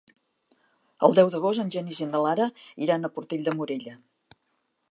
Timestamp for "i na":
2.03-2.21